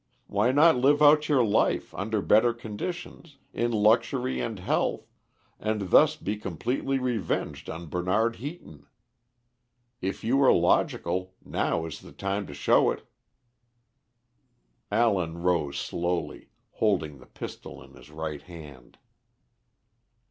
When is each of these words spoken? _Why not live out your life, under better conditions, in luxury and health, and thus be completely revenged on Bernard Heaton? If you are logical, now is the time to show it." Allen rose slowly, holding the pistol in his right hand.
_Why 0.25 0.51
not 0.51 0.77
live 0.77 0.99
out 1.03 1.29
your 1.29 1.45
life, 1.45 1.93
under 1.93 2.23
better 2.23 2.53
conditions, 2.55 3.37
in 3.53 3.71
luxury 3.71 4.39
and 4.39 4.57
health, 4.57 5.05
and 5.59 5.91
thus 5.91 6.15
be 6.15 6.37
completely 6.37 6.97
revenged 6.97 7.69
on 7.69 7.85
Bernard 7.87 8.37
Heaton? 8.37 8.87
If 10.01 10.23
you 10.23 10.41
are 10.41 10.51
logical, 10.51 11.35
now 11.45 11.85
is 11.85 12.01
the 12.01 12.13
time 12.13 12.47
to 12.47 12.53
show 12.55 12.89
it." 12.89 13.05
Allen 14.91 15.37
rose 15.43 15.77
slowly, 15.77 16.49
holding 16.71 17.19
the 17.19 17.27
pistol 17.27 17.79
in 17.83 17.93
his 17.93 18.09
right 18.09 18.41
hand. 18.41 18.97